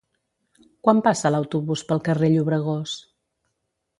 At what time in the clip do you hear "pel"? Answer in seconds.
1.91-2.03